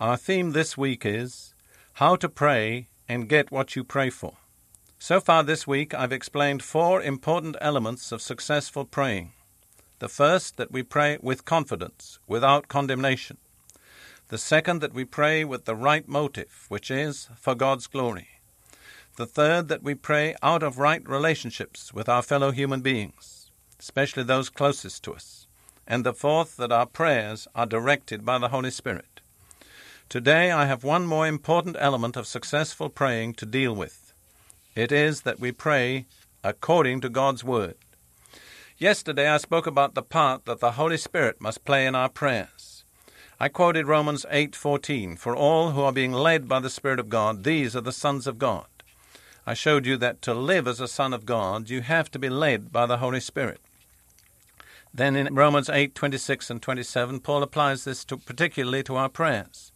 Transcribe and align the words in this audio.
Our 0.00 0.16
theme 0.16 0.52
this 0.52 0.78
week 0.78 1.04
is 1.04 1.54
How 1.94 2.14
to 2.14 2.28
Pray 2.28 2.86
and 3.08 3.28
Get 3.28 3.50
What 3.50 3.74
You 3.74 3.82
Pray 3.82 4.10
For. 4.10 4.34
So 5.00 5.20
far 5.20 5.42
this 5.42 5.66
week, 5.66 5.92
I've 5.92 6.12
explained 6.12 6.62
four 6.62 7.02
important 7.02 7.56
elements 7.60 8.12
of 8.12 8.22
successful 8.22 8.84
praying. 8.84 9.32
The 9.98 10.08
first, 10.08 10.56
that 10.56 10.70
we 10.70 10.84
pray 10.84 11.18
with 11.20 11.44
confidence, 11.44 12.20
without 12.28 12.68
condemnation. 12.68 13.38
The 14.28 14.38
second, 14.38 14.82
that 14.82 14.94
we 14.94 15.04
pray 15.04 15.42
with 15.44 15.64
the 15.64 15.74
right 15.74 16.06
motive, 16.06 16.66
which 16.68 16.92
is 16.92 17.28
for 17.36 17.56
God's 17.56 17.88
glory. 17.88 18.28
The 19.16 19.26
third, 19.26 19.66
that 19.66 19.82
we 19.82 19.96
pray 19.96 20.36
out 20.44 20.62
of 20.62 20.78
right 20.78 21.02
relationships 21.08 21.92
with 21.92 22.08
our 22.08 22.22
fellow 22.22 22.52
human 22.52 22.82
beings, 22.82 23.50
especially 23.80 24.22
those 24.22 24.48
closest 24.48 25.02
to 25.02 25.14
us. 25.14 25.48
And 25.88 26.06
the 26.06 26.14
fourth, 26.14 26.56
that 26.58 26.70
our 26.70 26.86
prayers 26.86 27.48
are 27.56 27.66
directed 27.66 28.24
by 28.24 28.38
the 28.38 28.50
Holy 28.50 28.70
Spirit. 28.70 29.17
Today 30.08 30.50
I 30.50 30.64
have 30.64 30.84
one 30.84 31.04
more 31.04 31.26
important 31.26 31.76
element 31.78 32.16
of 32.16 32.26
successful 32.26 32.88
praying 32.88 33.34
to 33.34 33.44
deal 33.44 33.74
with. 33.74 34.14
It 34.74 34.90
is 34.90 35.20
that 35.22 35.38
we 35.38 35.52
pray 35.52 36.06
according 36.42 37.02
to 37.02 37.10
God's 37.10 37.44
Word. 37.44 37.74
Yesterday 38.78 39.28
I 39.28 39.36
spoke 39.36 39.66
about 39.66 39.94
the 39.94 40.02
part 40.02 40.46
that 40.46 40.60
the 40.60 40.72
Holy 40.72 40.96
Spirit 40.96 41.42
must 41.42 41.66
play 41.66 41.84
in 41.84 41.94
our 41.94 42.08
prayers. 42.08 42.84
I 43.38 43.50
quoted 43.50 43.86
Romans 43.86 44.24
8:14, 44.30 45.14
"For 45.14 45.36
all 45.36 45.72
who 45.72 45.82
are 45.82 45.92
being 45.92 46.14
led 46.14 46.48
by 46.48 46.60
the 46.60 46.70
Spirit 46.70 47.00
of 47.00 47.10
God, 47.10 47.44
these 47.44 47.76
are 47.76 47.82
the 47.82 47.92
sons 47.92 48.26
of 48.26 48.38
God." 48.38 48.66
I 49.46 49.52
showed 49.52 49.84
you 49.84 49.98
that 49.98 50.22
to 50.22 50.32
live 50.32 50.66
as 50.66 50.80
a 50.80 50.88
son 50.88 51.12
of 51.12 51.26
God, 51.26 51.68
you 51.68 51.82
have 51.82 52.10
to 52.12 52.18
be 52.18 52.30
led 52.30 52.72
by 52.72 52.86
the 52.86 52.96
Holy 52.96 53.20
Spirit. 53.20 53.60
Then 54.94 55.16
in 55.16 55.34
Romans 55.34 55.68
8:26 55.68 56.48
and 56.48 56.62
27, 56.62 57.20
Paul 57.20 57.42
applies 57.42 57.84
this 57.84 58.06
to, 58.06 58.16
particularly 58.16 58.82
to 58.84 58.96
our 58.96 59.10
prayers. 59.10 59.70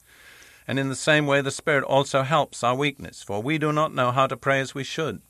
And 0.72 0.78
in 0.78 0.88
the 0.88 0.94
same 0.94 1.26
way, 1.26 1.42
the 1.42 1.50
Spirit 1.50 1.84
also 1.84 2.22
helps 2.22 2.64
our 2.64 2.74
weakness, 2.74 3.22
for 3.22 3.42
we 3.42 3.58
do 3.58 3.72
not 3.72 3.92
know 3.92 4.10
how 4.10 4.26
to 4.26 4.38
pray 4.38 4.58
as 4.58 4.74
we 4.74 4.84
should. 4.84 5.20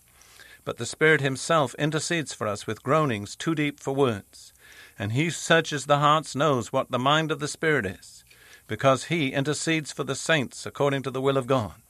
But 0.64 0.76
the 0.76 0.86
Spirit 0.86 1.20
Himself 1.20 1.74
intercedes 1.80 2.32
for 2.32 2.46
us 2.46 2.64
with 2.64 2.84
groanings 2.84 3.34
too 3.34 3.56
deep 3.56 3.80
for 3.80 3.92
words. 3.92 4.52
And 4.96 5.10
He 5.10 5.24
who 5.24 5.30
searches 5.30 5.86
the 5.86 5.98
hearts 5.98 6.36
knows 6.36 6.72
what 6.72 6.92
the 6.92 6.98
mind 7.00 7.32
of 7.32 7.40
the 7.40 7.48
Spirit 7.48 7.86
is, 7.86 8.22
because 8.68 9.06
He 9.06 9.32
intercedes 9.32 9.90
for 9.90 10.04
the 10.04 10.14
saints 10.14 10.64
according 10.64 11.02
to 11.02 11.10
the 11.10 11.20
will 11.20 11.36
of 11.36 11.48
God. 11.48 11.82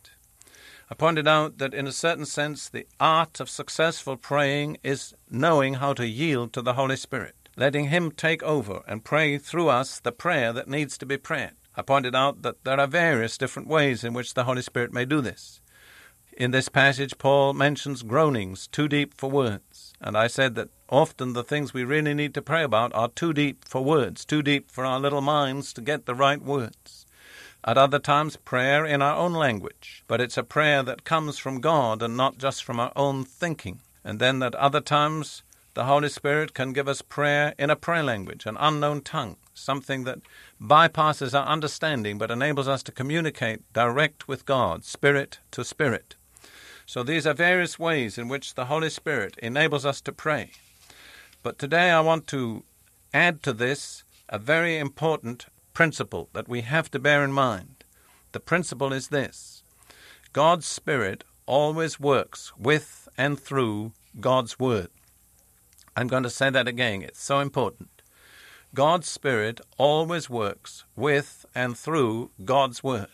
I 0.91 0.94
pointed 0.94 1.28
out 1.28 1.59
that 1.59 1.75
in 1.75 1.87
a 1.87 1.92
certain 1.92 2.25
sense, 2.25 2.70
the 2.70 2.87
art 2.98 3.39
of 3.39 3.50
successful 3.50 4.16
praying 4.16 4.78
is 4.83 5.12
knowing 5.28 5.75
how 5.75 5.92
to 5.92 6.09
yield 6.09 6.55
to 6.55 6.62
the 6.62 6.72
Holy 6.72 6.97
Spirit, 6.97 7.50
letting 7.55 7.89
Him 7.89 8.12
take 8.12 8.42
over 8.42 8.82
and 8.88 9.04
pray 9.04 9.37
through 9.37 9.69
us 9.69 10.00
the 10.00 10.10
prayer 10.10 10.54
that 10.54 10.71
needs 10.71 10.97
to 10.97 11.04
be 11.04 11.19
prayed. 11.19 11.53
I 11.77 11.83
pointed 11.83 12.15
out 12.15 12.43
that 12.43 12.65
there 12.65 12.78
are 12.78 12.87
various 12.87 13.38
different 13.38 13.69
ways 13.69 14.05
in 14.05 14.12
which 14.12 14.34
the 14.34 14.44
Holy 14.44 14.62
Spirit 14.62 14.93
may 14.93 15.05
do 15.05 15.21
this. 15.21 15.60
In 16.37 16.50
this 16.50 16.69
passage, 16.69 17.19
Paul 17.19 17.53
mentions 17.53 18.03
groanings 18.03 18.66
too 18.66 18.88
deep 18.88 19.15
for 19.15 19.31
words, 19.31 19.93
and 20.00 20.16
I 20.16 20.27
said 20.27 20.55
that 20.55 20.71
often 20.88 21.34
the 21.34 21.44
things 21.44 21.75
we 21.75 21.84
really 21.84 22.15
need 22.15 22.34
to 22.34 22.43
pray 22.43 22.62
about 22.62 22.94
are 22.94 23.09
too 23.09 23.33
deep 23.33 23.66
for 23.66 23.84
words, 23.84 24.25
too 24.25 24.43
deep 24.43 24.71
for 24.71 24.84
our 24.84 24.99
little 24.99 25.21
minds 25.21 25.72
to 25.75 25.81
get 25.83 26.06
the 26.06 26.15
right 26.15 26.41
words. 26.41 27.06
At 27.65 27.78
other 27.78 27.99
times, 27.99 28.37
prayer 28.37 28.84
in 28.84 29.03
our 29.03 29.16
own 29.16 29.34
language, 29.34 30.04
but 30.09 30.21
it's 30.21 30.39
a 30.39 30.43
prayer 30.43 30.83
that 30.83 31.04
comes 31.04 31.39
from 31.39 31.60
God 31.60 32.03
and 32.03 32.16
not 32.16 32.39
just 32.39 32.65
from 32.65 32.81
our 32.81 32.93
own 32.97 33.25
thinking. 33.25 33.81
And 34.03 34.19
then 34.19 34.43
at 34.43 34.54
other 34.56 34.81
times, 34.81 35.43
the 35.75 35.84
Holy 35.84 36.09
Spirit 36.09 36.53
can 36.53 36.72
give 36.72 36.87
us 36.87 37.00
prayer 37.00 37.55
in 37.59 37.71
a 37.71 37.77
prayer 37.77 38.03
language, 38.03 38.44
an 38.44 38.56
unknown 38.60 39.00
tongue, 39.00 39.37
something 39.55 40.05
that 40.05 40.21
bypasses 40.60 41.38
our 41.38 41.47
understanding 41.47 42.19
but 42.19 42.31
enables 42.31 42.69
us 42.69 42.83
to 42.83 42.93
communicate 42.93 43.72
direct 43.72 44.28
with 44.28 44.44
God, 44.44 44.84
spirit 44.84 45.38
to 45.53 45.65
spirit. 45.65 46.15
So 46.84 47.03
these 47.03 47.27
are 47.27 47.34
various 47.34 47.78
ways 47.78 48.19
in 48.19 48.28
which 48.28 48.55
the 48.55 48.66
Holy 48.66 48.91
Spirit 48.91 49.38
enables 49.38 49.87
us 49.87 50.03
to 50.03 50.12
pray. 50.12 50.50
But 51.43 51.59
today 51.59 51.91
I 51.91 52.00
want 52.00 52.27
to 52.28 52.65
add 53.15 53.43
to 53.44 53.54
this 53.54 54.04
a 54.28 54.39
very 54.39 54.77
important 54.78 55.47
principle 55.72 56.28
that 56.34 56.49
we 56.49 56.60
have 56.60 56.91
to 56.91 56.99
bear 56.99 57.25
in 57.25 57.33
mind. 57.33 57.84
The 58.33 58.41
principle 58.41 58.93
is 58.93 59.09
this 59.09 59.62
God's 60.34 60.66
Spirit 60.66 61.25
always 61.47 61.99
works 61.99 62.53
with 62.59 63.09
and 63.16 63.41
through 63.41 63.93
God's 64.21 64.59
Word. 64.59 64.89
I'm 65.97 66.08
going 66.08 66.22
to 66.22 66.30
say 66.30 66.50
that 66.50 66.69
again. 66.69 67.03
It's 67.03 67.22
so 67.22 67.41
important. 67.41 68.03
God's 68.75 69.08
Spirit 69.08 69.60
always 69.76 70.30
works 70.30 70.84
with 70.97 71.44
and 71.54 71.76
through 71.76 72.30
God's 72.44 72.82
Word. 72.82 73.08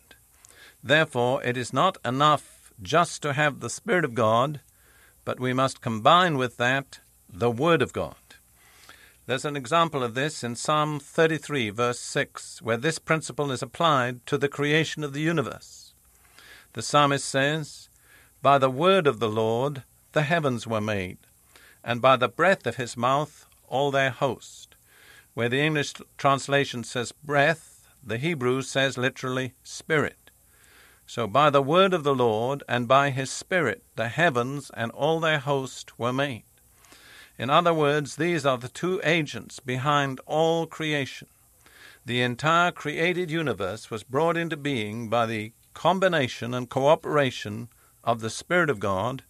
Therefore, 0.83 1.43
it 1.43 1.57
is 1.57 1.73
not 1.73 1.99
enough 2.05 2.73
just 2.81 3.23
to 3.23 3.33
have 3.33 3.61
the 3.61 3.71
Spirit 3.71 4.05
of 4.05 4.15
God, 4.15 4.61
but 5.25 5.41
we 5.41 5.53
must 5.53 5.81
combine 5.81 6.39
with 6.39 6.57
that 6.59 7.01
the 7.29 7.51
Word 7.51 7.83
of 7.83 7.93
God. 7.93 8.15
There's 9.29 9.45
an 9.45 9.57
example 9.57 10.03
of 10.03 10.15
this 10.15 10.43
in 10.43 10.57
Psalm 10.57 10.99
33, 11.01 11.69
verse 11.69 12.01
6, 12.01 12.63
where 12.63 12.79
this 12.79 12.99
principle 12.99 13.51
is 13.51 13.61
applied 13.61 14.25
to 14.25 14.39
the 14.39 14.49
creation 14.49 15.05
of 15.05 15.13
the 15.13 15.21
universe. 15.21 15.93
The 16.73 16.81
psalmist 16.81 17.27
says, 17.27 17.91
By 18.41 18.57
the 18.57 18.71
word 18.71 19.07
of 19.07 19.21
the 19.21 19.29
Lord 19.29 19.83
the 20.13 20.23
heavens 20.23 20.67
were 20.67 20.81
made, 20.81 21.19
and 21.85 22.01
by 22.01 22.17
the 22.17 22.29
breath 22.29 22.67
of 22.67 22.77
his 22.77 22.97
mouth 22.97 23.47
all 23.69 23.91
their 23.91 24.11
host. 24.11 24.75
Where 25.35 25.49
the 25.49 25.61
English 25.61 25.95
translation 26.17 26.85
says 26.85 27.13
breath, 27.13 27.89
the 28.03 28.19
Hebrew 28.19 28.63
says 28.63 28.99
literally 28.99 29.55
spirit. 29.63 30.31
So 31.07 31.27
by 31.27 31.49
the 31.49 31.63
word 31.63 31.95
of 31.95 32.05
the 32.05 32.15
Lord 32.15 32.63
and 32.69 32.87
by 32.87 33.09
his 33.09 33.31
Spirit 33.31 33.83
the 33.97 34.09
heavens 34.09 34.71
and 34.75 34.91
all 34.91 35.21
their 35.21 35.39
host 35.39 35.99
were 35.99 36.13
made. 36.13 36.45
In 37.39 37.49
other 37.49 37.73
words, 37.73 38.17
these 38.17 38.45
are 38.45 38.59
the 38.59 38.69
two 38.69 39.01
agents 39.03 39.59
behind 39.59 40.21
all 40.27 40.67
creation. 40.67 41.29
The 42.05 42.21
entire 42.21 42.73
created 42.73 43.31
universe 43.31 43.91
was 43.91 44.03
brought 44.03 44.37
into 44.37 44.57
being 44.57 45.09
by 45.09 45.25
the 45.25 45.53
combination 45.73 46.53
and 46.53 46.69
cooperation 46.69 47.69
of 48.05 48.21
the 48.21 48.31
Spirit 48.31 48.69
of 48.69 48.81
God 48.81 49.23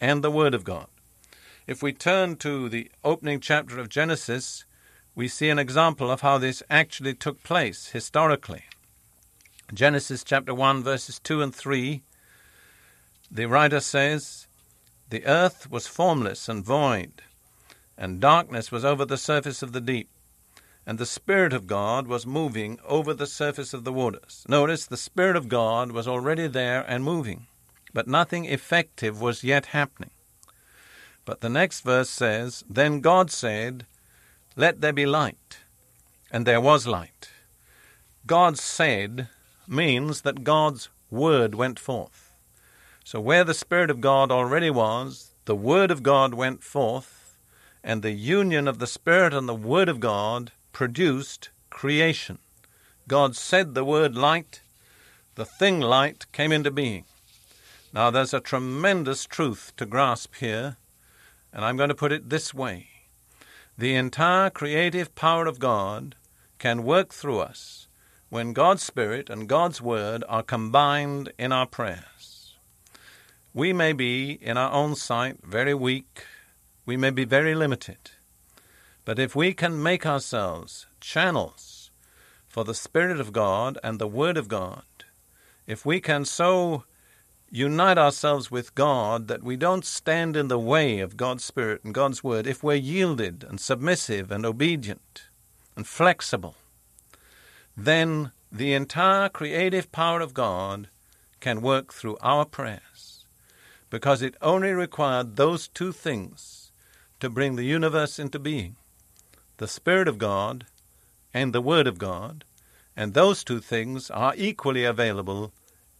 and 0.00 0.22
the 0.22 0.30
Word 0.30 0.54
of 0.54 0.64
God. 0.64 0.88
If 1.66 1.82
we 1.82 1.92
turn 1.92 2.36
to 2.36 2.68
the 2.68 2.92
opening 3.02 3.40
chapter 3.40 3.80
of 3.80 3.88
Genesis, 3.88 4.64
we 5.16 5.26
see 5.26 5.48
an 5.48 5.58
example 5.58 6.12
of 6.12 6.20
how 6.20 6.38
this 6.38 6.62
actually 6.70 7.14
took 7.14 7.42
place 7.42 7.88
historically. 7.88 8.62
Genesis 9.74 10.22
chapter 10.22 10.54
1, 10.54 10.84
verses 10.84 11.18
2 11.18 11.42
and 11.42 11.52
3, 11.52 12.02
the 13.32 13.46
writer 13.46 13.80
says, 13.80 14.46
The 15.10 15.26
earth 15.26 15.68
was 15.68 15.88
formless 15.88 16.48
and 16.48 16.64
void, 16.64 17.22
and 17.98 18.20
darkness 18.20 18.70
was 18.70 18.84
over 18.84 19.04
the 19.04 19.18
surface 19.18 19.60
of 19.60 19.72
the 19.72 19.80
deep, 19.80 20.08
and 20.86 20.98
the 20.98 21.04
Spirit 21.04 21.52
of 21.52 21.66
God 21.66 22.06
was 22.06 22.24
moving 22.24 22.78
over 22.86 23.12
the 23.12 23.26
surface 23.26 23.74
of 23.74 23.82
the 23.82 23.92
waters. 23.92 24.44
Notice 24.48 24.86
the 24.86 24.96
Spirit 24.96 25.34
of 25.34 25.48
God 25.48 25.90
was 25.90 26.06
already 26.06 26.46
there 26.46 26.84
and 26.86 27.02
moving, 27.02 27.48
but 27.92 28.06
nothing 28.06 28.44
effective 28.44 29.20
was 29.20 29.42
yet 29.42 29.66
happening. 29.66 30.10
But 31.26 31.42
the 31.42 31.50
next 31.50 31.82
verse 31.82 32.08
says, 32.08 32.64
Then 32.70 33.00
God 33.00 33.30
said, 33.30 33.84
Let 34.56 34.80
there 34.80 34.94
be 34.94 35.04
light. 35.04 35.58
And 36.30 36.46
there 36.46 36.60
was 36.60 36.86
light. 36.86 37.28
God 38.26 38.58
said 38.58 39.28
means 39.68 40.22
that 40.22 40.44
God's 40.44 40.88
word 41.10 41.54
went 41.54 41.78
forth. 41.78 42.32
So 43.04 43.20
where 43.20 43.44
the 43.44 43.54
Spirit 43.54 43.90
of 43.90 44.00
God 44.00 44.32
already 44.32 44.70
was, 44.70 45.32
the 45.44 45.54
Word 45.54 45.92
of 45.92 46.02
God 46.02 46.34
went 46.34 46.64
forth, 46.64 47.36
and 47.84 48.02
the 48.02 48.10
union 48.10 48.66
of 48.66 48.80
the 48.80 48.86
Spirit 48.86 49.32
and 49.32 49.48
the 49.48 49.54
Word 49.54 49.88
of 49.88 50.00
God 50.00 50.50
produced 50.72 51.50
creation. 51.70 52.38
God 53.06 53.36
said 53.36 53.74
the 53.74 53.84
word 53.84 54.16
light, 54.16 54.60
the 55.36 55.44
thing 55.44 55.80
light 55.80 56.26
came 56.32 56.50
into 56.50 56.70
being. 56.70 57.04
Now 57.92 58.10
there's 58.10 58.34
a 58.34 58.40
tremendous 58.40 59.24
truth 59.24 59.72
to 59.76 59.86
grasp 59.86 60.34
here, 60.36 60.76
and 61.56 61.64
I'm 61.64 61.78
going 61.78 61.88
to 61.88 61.94
put 61.94 62.12
it 62.12 62.28
this 62.28 62.52
way. 62.52 62.88
The 63.78 63.94
entire 63.94 64.50
creative 64.50 65.14
power 65.14 65.46
of 65.46 65.58
God 65.58 66.14
can 66.58 66.84
work 66.84 67.14
through 67.14 67.40
us 67.40 67.88
when 68.28 68.52
God's 68.52 68.82
Spirit 68.82 69.30
and 69.30 69.48
God's 69.48 69.80
Word 69.80 70.22
are 70.28 70.42
combined 70.42 71.32
in 71.38 71.52
our 71.52 71.66
prayers. 71.66 72.56
We 73.54 73.72
may 73.72 73.94
be, 73.94 74.32
in 74.32 74.58
our 74.58 74.70
own 74.70 74.96
sight, 74.96 75.38
very 75.42 75.72
weak, 75.72 76.26
we 76.84 76.98
may 76.98 77.08
be 77.08 77.24
very 77.24 77.54
limited, 77.54 78.10
but 79.06 79.18
if 79.18 79.34
we 79.34 79.54
can 79.54 79.82
make 79.82 80.04
ourselves 80.04 80.86
channels 81.00 81.90
for 82.46 82.64
the 82.64 82.74
Spirit 82.74 83.18
of 83.18 83.32
God 83.32 83.78
and 83.82 83.98
the 83.98 84.06
Word 84.06 84.36
of 84.36 84.48
God, 84.48 84.84
if 85.66 85.86
we 85.86 86.00
can 86.00 86.26
so 86.26 86.84
unite 87.50 87.98
ourselves 87.98 88.50
with 88.50 88.74
God 88.74 89.28
that 89.28 89.42
we 89.42 89.56
don't 89.56 89.84
stand 89.84 90.36
in 90.36 90.48
the 90.48 90.58
way 90.58 91.00
of 91.00 91.16
God's 91.16 91.44
Spirit 91.44 91.84
and 91.84 91.94
God's 91.94 92.24
Word, 92.24 92.46
if 92.46 92.62
we're 92.62 92.74
yielded 92.74 93.44
and 93.48 93.60
submissive 93.60 94.30
and 94.30 94.44
obedient 94.44 95.28
and 95.76 95.86
flexible, 95.86 96.56
then 97.76 98.32
the 98.50 98.72
entire 98.72 99.28
creative 99.28 99.92
power 99.92 100.20
of 100.20 100.34
God 100.34 100.88
can 101.40 101.60
work 101.60 101.92
through 101.92 102.18
our 102.20 102.44
prayers 102.44 103.24
because 103.90 104.22
it 104.22 104.34
only 104.42 104.72
required 104.72 105.36
those 105.36 105.68
two 105.68 105.92
things 105.92 106.72
to 107.20 107.30
bring 107.30 107.56
the 107.56 107.64
universe 107.64 108.18
into 108.18 108.38
being 108.38 108.76
the 109.58 109.68
Spirit 109.68 110.08
of 110.08 110.18
God 110.18 110.66
and 111.32 111.52
the 111.52 111.62
Word 111.62 111.86
of 111.86 111.98
God, 111.98 112.44
and 112.96 113.14
those 113.14 113.44
two 113.44 113.60
things 113.60 114.10
are 114.10 114.34
equally 114.36 114.84
available 114.84 115.52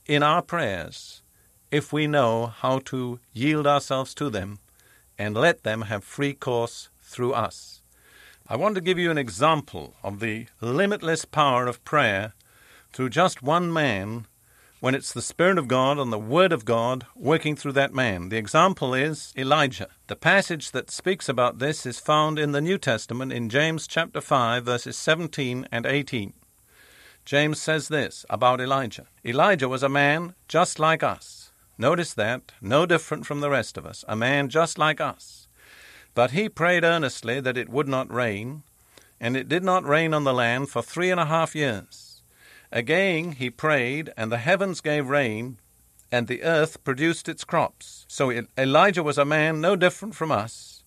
in 0.07 0.23
our 0.23 0.43
prayers 0.43 1.23
if 1.71 1.93
we 1.93 2.07
know 2.07 2.47
how 2.47 2.79
to 2.79 3.21
yield 3.33 3.67
ourselves 3.67 4.15
to 4.15 4.31
them 4.31 4.59
and 5.19 5.37
let 5.37 5.63
them 5.63 5.83
have 5.83 6.05
free 6.05 6.35
course 6.35 6.89
through 7.01 7.33
us. 7.33 7.83
I 8.49 8.57
want 8.57 8.75
to 8.77 8.81
give 8.81 8.99
you 8.99 9.11
an 9.11 9.19
example 9.19 9.95
of 10.03 10.21
the 10.21 10.47
limitless 10.61 11.25
power 11.25 11.67
of 11.67 11.85
prayer 11.85 12.35
through 12.93 13.11
just 13.11 13.43
one 13.43 13.73
man 13.73 14.27
when 14.79 14.95
it's 14.95 15.13
the 15.13 15.23
Spirit 15.23 15.59
of 15.59 15.69
God 15.69 15.99
and 15.99 16.13
the 16.13 16.19
Word 16.19 16.53
of 16.53 16.65
God 16.65 17.07
working 17.17 17.57
through 17.57 17.73
that 17.73 17.93
man. 17.93 18.29
The 18.29 18.37
example 18.37 18.95
is 18.95 19.33
Elijah. 19.37 19.89
The 20.07 20.17
passage 20.17 20.71
that 20.71 20.91
speaks 20.91 21.29
about 21.29 21.59
this 21.59 21.87
is 21.87 21.99
found 21.99 22.39
in 22.39 22.53
the 22.53 22.61
New 22.61 22.79
Testament 22.79 23.33
in 23.33 23.49
James 23.49 23.87
chapter 23.87 24.21
5 24.21 24.65
verses 24.65 24.97
17 24.97 25.67
and 25.73 25.87
18. 25.87 26.33
James 27.25 27.61
says 27.61 27.89
this 27.89 28.25
about 28.31 28.61
Elijah. 28.61 29.07
Elijah 29.25 29.69
was 29.69 29.83
a 29.83 29.89
man 29.89 30.35
just 30.47 30.79
like 30.79 31.03
us. 31.03 31.46
Notice 31.79 32.15
that, 32.15 32.53
no 32.61 32.87
different 32.87 33.27
from 33.27 33.41
the 33.41 33.51
rest 33.51 33.77
of 33.77 33.85
us, 33.85 34.05
a 34.09 34.17
man 34.17 34.49
just 34.49 34.79
like 34.79 35.01
us. 35.01 35.47
But 36.15 36.31
he 36.31 36.49
prayed 36.49 36.85
earnestly 36.85 37.41
that 37.41 37.59
it 37.59 37.69
would 37.69 37.89
not 37.89 38.13
rain, 38.13 38.63
and 39.21 39.37
it 39.37 39.49
did 39.49 39.63
not 39.63 39.85
rain 39.85 40.15
on 40.15 40.25
the 40.25 40.33
land 40.33 40.71
for 40.71 40.83
three 40.83 41.11
and 41.11 41.21
a 41.21 41.27
half 41.27 41.55
years. 41.55 42.23
Again 42.73 43.33
he 43.33 43.51
prayed, 43.51 44.13
and 44.17 44.33
the 44.33 44.39
heavens 44.39 44.81
gave 44.81 45.09
rain, 45.09 45.59
and 46.11 46.27
the 46.27 46.43
earth 46.43 46.83
produced 46.85 47.29
its 47.29 47.45
crops. 47.45 48.07
So 48.09 48.33
Elijah 48.57 49.03
was 49.03 49.19
a 49.19 49.25
man 49.25 49.61
no 49.61 49.77
different 49.77 50.15
from 50.15 50.33
us, 50.33 50.83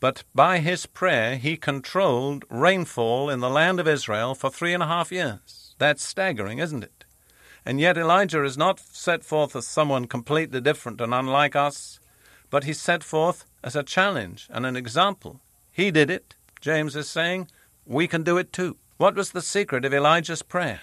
but 0.00 0.24
by 0.34 0.58
his 0.58 0.86
prayer 0.86 1.36
he 1.36 1.56
controlled 1.56 2.44
rainfall 2.48 3.28
in 3.28 3.40
the 3.40 3.50
land 3.50 3.78
of 3.78 3.88
Israel 3.88 4.34
for 4.34 4.50
three 4.50 4.72
and 4.72 4.82
a 4.82 4.86
half 4.86 5.12
years. 5.12 5.74
That's 5.78 6.04
staggering, 6.04 6.58
isn't 6.58 6.84
it? 6.84 7.01
And 7.64 7.80
yet 7.80 7.96
Elijah 7.96 8.44
is 8.44 8.58
not 8.58 8.80
set 8.80 9.24
forth 9.24 9.54
as 9.54 9.66
someone 9.66 10.06
completely 10.06 10.60
different 10.60 11.00
and 11.00 11.14
unlike 11.14 11.54
us, 11.54 12.00
but 12.50 12.64
he's 12.64 12.80
set 12.80 13.04
forth 13.04 13.44
as 13.62 13.76
a 13.76 13.82
challenge 13.82 14.48
and 14.50 14.66
an 14.66 14.76
example. 14.76 15.40
He 15.70 15.90
did 15.90 16.10
it, 16.10 16.34
James 16.60 16.96
is 16.96 17.08
saying, 17.08 17.48
we 17.86 18.06
can 18.06 18.22
do 18.22 18.38
it 18.38 18.52
too. 18.52 18.76
What 18.96 19.14
was 19.14 19.32
the 19.32 19.42
secret 19.42 19.84
of 19.84 19.94
Elijah's 19.94 20.42
prayer? 20.42 20.80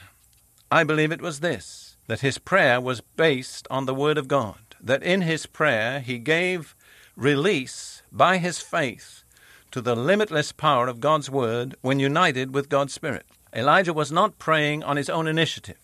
I 0.71 0.83
believe 0.83 1.11
it 1.11 1.21
was 1.21 1.39
this 1.39 1.85
that 2.07 2.21
his 2.21 2.39
prayer 2.39 2.81
was 2.81 3.01
based 3.01 3.67
on 3.69 3.85
the 3.85 3.93
Word 3.93 4.17
of 4.17 4.27
God, 4.27 4.75
that 4.81 5.03
in 5.03 5.21
his 5.21 5.45
prayer 5.45 5.99
he 5.99 6.17
gave 6.17 6.75
release 7.15 8.01
by 8.11 8.39
his 8.39 8.59
faith 8.59 9.23
to 9.69 9.79
the 9.79 9.95
limitless 9.95 10.51
power 10.51 10.87
of 10.87 10.99
God's 10.99 11.29
Word 11.29 11.75
when 11.81 11.99
united 11.99 12.51
with 12.51 12.67
God's 12.67 12.93
Spirit. 12.93 13.27
Elijah 13.53 13.93
was 13.93 14.11
not 14.11 14.39
praying 14.39 14.83
on 14.83 14.97
his 14.97 15.09
own 15.09 15.27
initiative. 15.27 15.77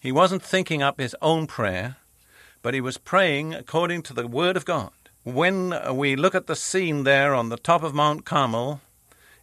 He 0.00 0.12
wasn't 0.12 0.42
thinking 0.42 0.82
up 0.82 1.00
his 1.00 1.16
own 1.22 1.46
prayer, 1.46 1.96
but 2.62 2.74
he 2.74 2.80
was 2.80 2.98
praying 2.98 3.54
according 3.54 4.02
to 4.02 4.14
the 4.14 4.26
Word 4.26 4.56
of 4.56 4.64
God. 4.64 4.92
When 5.24 5.74
we 5.96 6.14
look 6.16 6.34
at 6.34 6.46
the 6.46 6.56
scene 6.56 7.04
there 7.04 7.34
on 7.34 7.48
the 7.48 7.56
top 7.56 7.82
of 7.82 7.94
Mount 7.94 8.24
Carmel, 8.24 8.80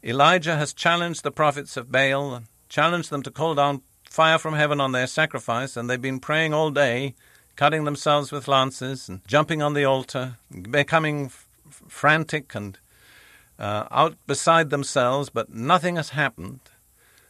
Elijah 0.04 0.56
has 0.56 0.74
challenged 0.74 1.24
the 1.24 1.32
prophets 1.32 1.78
of 1.78 1.92
Baal, 1.92 2.34
and 2.34 2.46
challenged 2.70 3.10
them 3.10 3.24
to 3.24 3.32
call 3.32 3.56
down 3.56 3.82
fire 4.10 4.38
from 4.38 4.54
heaven 4.54 4.80
on 4.80 4.92
their 4.92 5.08
sacrifice, 5.08 5.76
and 5.76 5.90
they've 5.90 6.02
been 6.02 6.20
praying 6.20 6.54
all 6.54 6.70
day, 6.70 7.16
cutting 7.56 7.84
themselves 7.84 8.32
with 8.32 8.48
lances 8.48 9.10
and 9.10 9.22
jumping 9.28 9.62
on 9.62 9.74
the 9.74 9.86
altar, 9.86 10.38
becoming 10.70 11.26
f- 11.26 11.48
frantic 11.88 12.54
and 12.56 12.78
uh, 13.58 13.86
out 13.92 14.16
beside 14.28 14.70
themselves, 14.70 15.30
but 15.30 15.54
nothing 15.54 15.96
has 15.96 16.10
happened. 16.10 16.60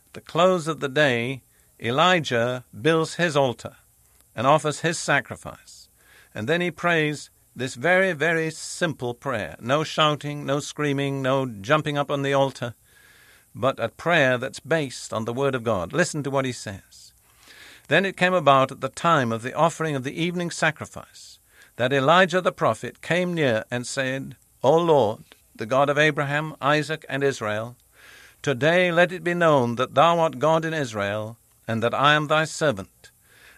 At 0.07 0.13
the 0.13 0.21
close 0.21 0.67
of 0.67 0.79
the 0.79 0.89
day, 0.89 1.41
Elijah 1.79 2.63
builds 2.79 3.15
his 3.15 3.35
altar 3.35 3.75
and 4.35 4.47
offers 4.47 4.81
his 4.81 4.97
sacrifice. 4.97 5.89
And 6.33 6.47
then 6.47 6.61
he 6.61 6.71
prays 6.71 7.29
this 7.55 7.75
very, 7.75 8.13
very 8.13 8.49
simple 8.49 9.13
prayer 9.13 9.55
no 9.59 9.83
shouting, 9.83 10.45
no 10.45 10.59
screaming, 10.59 11.21
no 11.21 11.45
jumping 11.45 11.97
up 11.97 12.09
on 12.09 12.23
the 12.23 12.33
altar, 12.33 12.73
but 13.53 13.79
a 13.79 13.89
prayer 13.89 14.37
that's 14.37 14.59
based 14.59 15.13
on 15.13 15.25
the 15.25 15.33
Word 15.33 15.53
of 15.55 15.63
God. 15.63 15.93
Listen 15.93 16.23
to 16.23 16.31
what 16.31 16.45
he 16.45 16.51
says. 16.51 17.13
Then 17.87 18.05
it 18.05 18.17
came 18.17 18.33
about 18.33 18.71
at 18.71 18.81
the 18.81 18.89
time 18.89 19.31
of 19.31 19.43
the 19.43 19.53
offering 19.53 19.95
of 19.95 20.03
the 20.03 20.19
evening 20.19 20.49
sacrifice 20.49 21.39
that 21.75 21.93
Elijah 21.93 22.41
the 22.41 22.51
prophet 22.51 23.01
came 23.01 23.33
near 23.33 23.63
and 23.69 23.85
said, 23.85 24.35
O 24.63 24.77
Lord, 24.77 25.23
the 25.55 25.65
God 25.65 25.89
of 25.89 25.97
Abraham, 25.97 26.55
Isaac, 26.61 27.05
and 27.09 27.23
Israel, 27.23 27.75
today 28.41 28.91
let 28.91 29.11
it 29.11 29.23
be 29.23 29.33
known 29.33 29.75
that 29.75 29.95
thou 29.95 30.19
art 30.19 30.39
God 30.39 30.65
in 30.65 30.73
Israel 30.73 31.37
and 31.67 31.81
that 31.83 31.93
I 31.93 32.13
am 32.13 32.27
thy 32.27 32.45
servant, 32.45 33.11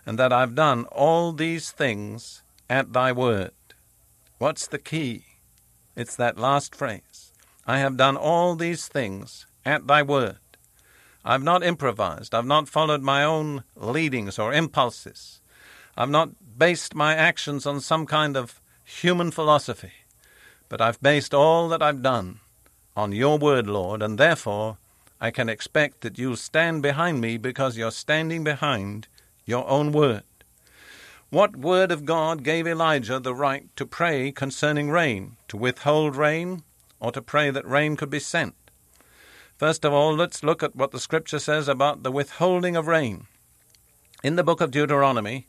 and 0.06 0.20
that 0.20 0.32
I've 0.32 0.56
done 0.56 0.86
all 0.86 1.32
these 1.32 1.72
things 1.72 2.44
at 2.70 2.94
thy 2.94 3.12
word. 3.12 3.52
What's 4.38 4.68
the 4.68 4.80
key? 4.80 5.26
It's 5.96 6.16
that 6.16 6.38
last 6.38 6.76
phrase. 6.76 7.32
I 7.66 7.80
have 7.80 7.98
done 7.98 8.18
all 8.18 8.56
these 8.56 8.88
things 8.88 9.48
at 9.66 9.88
thy 9.88 10.04
word. 10.04 10.38
I've 11.24 11.44
not 11.44 11.64
improvised. 11.64 12.36
I've 12.36 12.46
not 12.46 12.70
followed 12.70 13.02
my 13.02 13.24
own 13.24 13.64
leadings 13.76 14.38
or 14.38 14.54
impulses. 14.54 15.42
I've 15.98 16.10
not 16.10 16.30
based 16.58 16.94
my 16.94 17.16
actions 17.16 17.66
on 17.66 17.80
some 17.80 18.06
kind 18.06 18.38
of 18.38 18.62
human 18.84 19.32
philosophy, 19.32 19.94
but 20.70 20.82
I've 20.82 21.02
based 21.02 21.34
all 21.34 21.68
that 21.70 21.82
I've 21.82 22.04
done 22.04 22.40
on 22.96 23.12
your 23.12 23.40
word, 23.40 23.66
Lord, 23.68 24.02
and 24.02 24.18
therefore 24.18 24.78
I 25.20 25.32
can 25.32 25.50
expect 25.50 26.02
that 26.02 26.18
you'll 26.18 26.36
stand 26.36 26.82
behind 26.82 27.22
me 27.22 27.38
because 27.38 27.78
you're 27.78 27.92
standing 27.92 28.44
behind 28.44 29.08
your 29.46 29.68
own 29.68 29.92
word. 29.92 30.24
What 31.30 31.56
word 31.56 31.92
of 31.92 32.06
God 32.06 32.44
gave 32.44 32.68
Elijah 32.68 33.20
the 33.20 33.34
right 33.34 33.74
to 33.76 33.86
pray 33.86 34.32
concerning 34.32 34.90
rain, 34.90 35.38
to 35.48 35.58
withhold 35.58 36.16
rain, 36.16 36.64
or 37.00 37.12
to 37.12 37.22
pray 37.22 37.50
that 37.50 37.68
rain 37.68 37.96
could 37.96 38.10
be 38.10 38.20
sent? 38.20 38.56
First 39.58 39.86
of 39.86 39.94
all, 39.94 40.14
let's 40.14 40.44
look 40.44 40.62
at 40.62 40.76
what 40.76 40.92
the 40.92 41.00
scripture 41.00 41.40
says 41.40 41.68
about 41.68 42.04
the 42.04 42.12
withholding 42.12 42.76
of 42.76 42.88
rain. 42.88 43.28
In 44.24 44.36
the 44.36 44.44
book 44.44 44.60
of 44.60 44.72
Deuteronomy, 44.72 45.48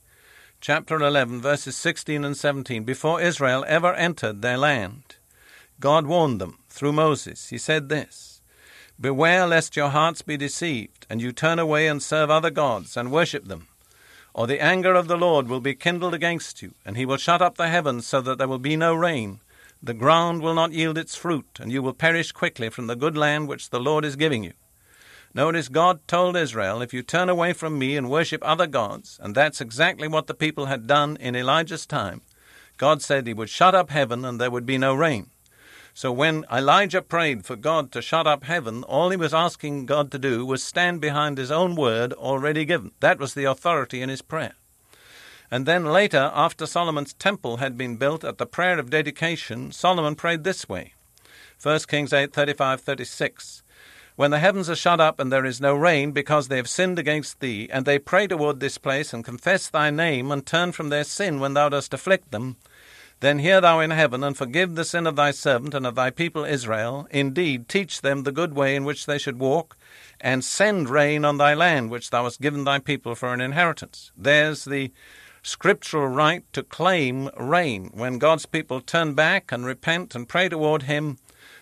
chapter 0.60 0.96
11, 0.96 1.40
verses 1.40 1.76
16 1.76 2.24
and 2.24 2.36
17, 2.36 2.84
before 2.84 3.20
Israel 3.20 3.64
ever 3.66 3.94
entered 3.94 4.42
their 4.42 4.58
land, 4.58 5.16
God 5.80 6.06
warned 6.06 6.40
them 6.40 6.58
through 6.68 6.92
Moses. 6.92 7.48
He 7.48 7.58
said 7.58 7.88
this 7.88 8.35
Beware 8.98 9.46
lest 9.46 9.76
your 9.76 9.90
hearts 9.90 10.22
be 10.22 10.38
deceived, 10.38 11.06
and 11.10 11.20
you 11.20 11.30
turn 11.30 11.58
away 11.58 11.86
and 11.86 12.02
serve 12.02 12.30
other 12.30 12.50
gods, 12.50 12.96
and 12.96 13.12
worship 13.12 13.44
them. 13.44 13.68
Or 14.32 14.46
the 14.46 14.60
anger 14.60 14.94
of 14.94 15.06
the 15.06 15.18
Lord 15.18 15.48
will 15.48 15.60
be 15.60 15.74
kindled 15.74 16.14
against 16.14 16.62
you, 16.62 16.72
and 16.84 16.96
he 16.96 17.04
will 17.04 17.18
shut 17.18 17.42
up 17.42 17.56
the 17.56 17.68
heavens 17.68 18.06
so 18.06 18.22
that 18.22 18.38
there 18.38 18.48
will 18.48 18.58
be 18.58 18.76
no 18.76 18.94
rain. 18.94 19.40
The 19.82 19.92
ground 19.92 20.40
will 20.40 20.54
not 20.54 20.72
yield 20.72 20.96
its 20.96 21.14
fruit, 21.14 21.58
and 21.60 21.70
you 21.70 21.82
will 21.82 21.92
perish 21.92 22.32
quickly 22.32 22.70
from 22.70 22.86
the 22.86 22.96
good 22.96 23.16
land 23.18 23.48
which 23.48 23.68
the 23.68 23.80
Lord 23.80 24.04
is 24.04 24.16
giving 24.16 24.44
you. 24.44 24.54
Notice 25.34 25.68
God 25.68 26.00
told 26.08 26.34
Israel, 26.34 26.80
If 26.80 26.94
you 26.94 27.02
turn 27.02 27.28
away 27.28 27.52
from 27.52 27.78
me 27.78 27.98
and 27.98 28.08
worship 28.08 28.40
other 28.42 28.66
gods, 28.66 29.20
and 29.22 29.34
that's 29.34 29.60
exactly 29.60 30.08
what 30.08 30.26
the 30.26 30.34
people 30.34 30.66
had 30.66 30.86
done 30.86 31.18
in 31.20 31.36
Elijah's 31.36 31.84
time, 31.84 32.22
God 32.78 33.02
said 33.02 33.26
he 33.26 33.34
would 33.34 33.50
shut 33.50 33.74
up 33.74 33.90
heaven 33.90 34.24
and 34.24 34.40
there 34.40 34.50
would 34.50 34.64
be 34.64 34.78
no 34.78 34.94
rain. 34.94 35.28
So 35.96 36.12
when 36.12 36.44
Elijah 36.52 37.00
prayed 37.00 37.46
for 37.46 37.56
God 37.56 37.90
to 37.92 38.02
shut 38.02 38.26
up 38.26 38.44
heaven, 38.44 38.84
all 38.84 39.08
he 39.08 39.16
was 39.16 39.32
asking 39.32 39.86
God 39.86 40.10
to 40.10 40.18
do 40.18 40.44
was 40.44 40.62
stand 40.62 41.00
behind 41.00 41.38
his 41.38 41.50
own 41.50 41.74
word 41.74 42.12
already 42.12 42.66
given. 42.66 42.90
That 43.00 43.18
was 43.18 43.32
the 43.32 43.44
authority 43.44 44.02
in 44.02 44.10
his 44.10 44.20
prayer. 44.20 44.56
And 45.50 45.64
then 45.64 45.86
later, 45.86 46.30
after 46.34 46.66
Solomon's 46.66 47.14
temple 47.14 47.56
had 47.56 47.78
been 47.78 47.96
built 47.96 48.24
at 48.24 48.36
the 48.36 48.44
prayer 48.44 48.78
of 48.78 48.90
dedication, 48.90 49.72
Solomon 49.72 50.16
prayed 50.16 50.44
this 50.44 50.68
way 50.68 50.92
1 51.62 51.78
Kings 51.88 52.12
8 52.12 52.30
35 52.30 52.82
36. 52.82 53.62
When 54.16 54.30
the 54.30 54.38
heavens 54.38 54.68
are 54.68 54.76
shut 54.76 55.00
up 55.00 55.18
and 55.18 55.32
there 55.32 55.46
is 55.46 55.62
no 55.62 55.74
rain 55.74 56.12
because 56.12 56.48
they 56.48 56.58
have 56.58 56.68
sinned 56.68 56.98
against 56.98 57.40
thee, 57.40 57.70
and 57.72 57.86
they 57.86 57.98
pray 57.98 58.26
toward 58.26 58.60
this 58.60 58.76
place 58.76 59.14
and 59.14 59.24
confess 59.24 59.70
thy 59.70 59.88
name 59.88 60.30
and 60.30 60.44
turn 60.44 60.72
from 60.72 60.90
their 60.90 61.04
sin 61.04 61.40
when 61.40 61.54
thou 61.54 61.70
dost 61.70 61.94
afflict 61.94 62.32
them, 62.32 62.58
then 63.20 63.38
hear 63.38 63.60
thou 63.60 63.80
in 63.80 63.90
heaven 63.90 64.22
and 64.22 64.36
forgive 64.36 64.74
the 64.74 64.84
sin 64.84 65.06
of 65.06 65.16
thy 65.16 65.30
servant 65.30 65.74
and 65.74 65.86
of 65.86 65.94
thy 65.94 66.10
people 66.10 66.44
Israel. 66.44 67.06
Indeed, 67.10 67.68
teach 67.68 68.02
them 68.02 68.22
the 68.22 68.32
good 68.32 68.54
way 68.54 68.76
in 68.76 68.84
which 68.84 69.06
they 69.06 69.18
should 69.18 69.38
walk, 69.38 69.76
and 70.20 70.44
send 70.44 70.90
rain 70.90 71.24
on 71.24 71.38
thy 71.38 71.54
land 71.54 71.90
which 71.90 72.10
thou 72.10 72.24
hast 72.24 72.40
given 72.40 72.64
thy 72.64 72.78
people 72.78 73.14
for 73.14 73.32
an 73.32 73.40
inheritance. 73.40 74.12
There's 74.16 74.64
the 74.64 74.92
scriptural 75.42 76.08
right 76.08 76.44
to 76.52 76.62
claim 76.62 77.30
rain. 77.38 77.90
When 77.94 78.18
God's 78.18 78.46
people 78.46 78.80
turn 78.80 79.14
back 79.14 79.52
and 79.52 79.64
repent 79.64 80.14
and 80.14 80.28
pray 80.28 80.48
toward 80.48 80.82
Him, 80.82 81.18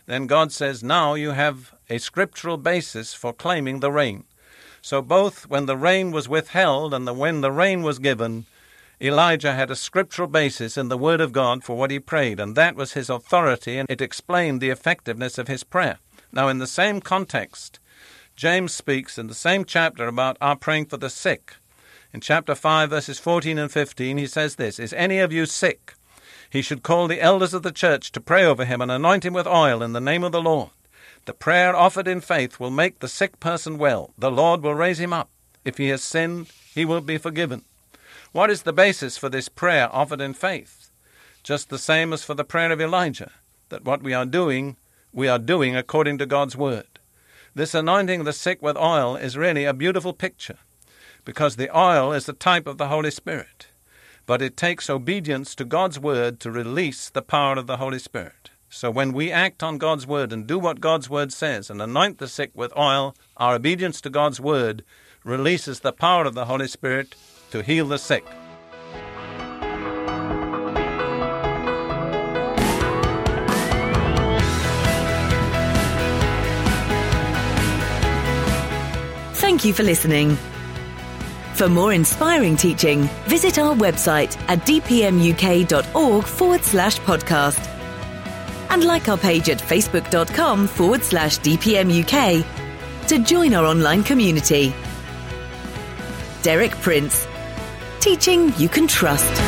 then 0.06 0.26
God 0.26 0.52
says, 0.52 0.82
Now 0.82 1.14
you 1.14 1.30
have 1.32 1.74
a 1.88 1.98
scriptural 1.98 2.56
basis 2.56 3.14
for 3.14 3.32
claiming 3.32 3.80
the 3.80 3.92
rain. 3.92 4.24
So 4.82 5.00
both 5.00 5.48
when 5.48 5.66
the 5.66 5.76
rain 5.76 6.10
was 6.10 6.28
withheld 6.28 6.92
and 6.92 7.06
the, 7.06 7.14
when 7.14 7.40
the 7.40 7.52
rain 7.52 7.82
was 7.82 7.98
given, 7.98 8.46
Elijah 9.04 9.52
had 9.52 9.70
a 9.70 9.76
scriptural 9.76 10.28
basis 10.28 10.78
in 10.78 10.88
the 10.88 10.96
Word 10.96 11.20
of 11.20 11.30
God 11.30 11.62
for 11.62 11.76
what 11.76 11.90
he 11.90 11.98
prayed, 11.98 12.40
and 12.40 12.56
that 12.56 12.74
was 12.74 12.94
his 12.94 13.10
authority, 13.10 13.76
and 13.76 13.90
it 13.90 14.00
explained 14.00 14.62
the 14.62 14.70
effectiveness 14.70 15.36
of 15.36 15.46
his 15.46 15.62
prayer. 15.62 15.98
Now, 16.32 16.48
in 16.48 16.58
the 16.58 16.66
same 16.66 17.02
context, 17.02 17.80
James 18.34 18.72
speaks 18.72 19.18
in 19.18 19.26
the 19.26 19.34
same 19.34 19.66
chapter 19.66 20.08
about 20.08 20.38
our 20.40 20.56
praying 20.56 20.86
for 20.86 20.96
the 20.96 21.10
sick. 21.10 21.56
In 22.14 22.22
chapter 22.22 22.54
5, 22.54 22.88
verses 22.88 23.18
14 23.18 23.58
and 23.58 23.70
15, 23.70 24.16
he 24.16 24.26
says 24.26 24.56
this 24.56 24.78
Is 24.78 24.94
any 24.94 25.18
of 25.18 25.34
you 25.34 25.44
sick? 25.44 25.92
He 26.48 26.62
should 26.62 26.82
call 26.82 27.06
the 27.06 27.20
elders 27.20 27.52
of 27.52 27.62
the 27.62 27.72
church 27.72 28.10
to 28.12 28.22
pray 28.22 28.42
over 28.42 28.64
him 28.64 28.80
and 28.80 28.90
anoint 28.90 29.26
him 29.26 29.34
with 29.34 29.46
oil 29.46 29.82
in 29.82 29.92
the 29.92 30.00
name 30.00 30.24
of 30.24 30.32
the 30.32 30.40
Lord. 30.40 30.70
The 31.26 31.34
prayer 31.34 31.76
offered 31.76 32.08
in 32.08 32.22
faith 32.22 32.58
will 32.58 32.70
make 32.70 33.00
the 33.00 33.08
sick 33.08 33.38
person 33.38 33.76
well. 33.76 34.14
The 34.16 34.30
Lord 34.30 34.62
will 34.62 34.74
raise 34.74 34.98
him 34.98 35.12
up. 35.12 35.28
If 35.62 35.76
he 35.76 35.88
has 35.88 36.02
sinned, 36.02 36.48
he 36.74 36.86
will 36.86 37.02
be 37.02 37.18
forgiven. 37.18 37.64
What 38.34 38.50
is 38.50 38.62
the 38.62 38.72
basis 38.72 39.16
for 39.16 39.28
this 39.28 39.48
prayer 39.48 39.88
offered 39.92 40.20
in 40.20 40.34
faith? 40.34 40.90
Just 41.44 41.68
the 41.68 41.78
same 41.78 42.12
as 42.12 42.24
for 42.24 42.34
the 42.34 42.42
prayer 42.42 42.72
of 42.72 42.80
Elijah, 42.80 43.30
that 43.68 43.84
what 43.84 44.02
we 44.02 44.12
are 44.12 44.26
doing, 44.26 44.76
we 45.12 45.28
are 45.28 45.38
doing 45.38 45.76
according 45.76 46.18
to 46.18 46.26
God's 46.26 46.56
word. 46.56 46.98
This 47.54 47.74
anointing 47.74 48.24
the 48.24 48.32
sick 48.32 48.60
with 48.60 48.76
oil 48.76 49.14
is 49.14 49.36
really 49.36 49.64
a 49.64 49.72
beautiful 49.72 50.12
picture, 50.12 50.58
because 51.24 51.54
the 51.54 51.70
oil 51.78 52.12
is 52.12 52.26
the 52.26 52.32
type 52.32 52.66
of 52.66 52.76
the 52.76 52.88
Holy 52.88 53.12
Spirit. 53.12 53.68
But 54.26 54.42
it 54.42 54.56
takes 54.56 54.90
obedience 54.90 55.54
to 55.54 55.64
God's 55.64 56.00
word 56.00 56.40
to 56.40 56.50
release 56.50 57.10
the 57.10 57.22
power 57.22 57.54
of 57.54 57.68
the 57.68 57.76
Holy 57.76 58.00
Spirit. 58.00 58.50
So 58.68 58.90
when 58.90 59.12
we 59.12 59.30
act 59.30 59.62
on 59.62 59.78
God's 59.78 60.08
word 60.08 60.32
and 60.32 60.44
do 60.44 60.58
what 60.58 60.80
God's 60.80 61.08
word 61.08 61.32
says 61.32 61.70
and 61.70 61.80
anoint 61.80 62.18
the 62.18 62.26
sick 62.26 62.50
with 62.52 62.76
oil, 62.76 63.14
our 63.36 63.54
obedience 63.54 64.00
to 64.00 64.10
God's 64.10 64.40
word 64.40 64.82
releases 65.22 65.78
the 65.80 65.92
power 65.92 66.24
of 66.24 66.34
the 66.34 66.46
Holy 66.46 66.66
Spirit 66.66 67.14
to 67.50 67.62
heal 67.62 67.86
the 67.86 67.98
sick. 67.98 68.24
Thank 79.44 79.64
you 79.64 79.72
for 79.72 79.82
listening. 79.82 80.36
For 81.54 81.68
more 81.68 81.92
inspiring 81.92 82.56
teaching, 82.56 83.02
visit 83.26 83.58
our 83.58 83.74
website 83.74 84.36
at 84.48 84.58
dpmuk.org 84.60 86.24
forward 86.24 86.64
slash 86.64 86.98
podcast. 87.00 87.64
And 88.70 88.84
like 88.84 89.08
our 89.08 89.16
page 89.16 89.48
at 89.48 89.58
facebook.com 89.58 90.66
forward 90.66 91.02
slash 91.04 91.38
dpmuk 91.38 92.44
to 93.06 93.18
join 93.20 93.54
our 93.54 93.64
online 93.64 94.02
community. 94.02 94.74
Derek 96.42 96.72
Prince 96.72 97.26
teaching 98.04 98.52
you 98.58 98.68
can 98.68 98.86
trust. 98.86 99.43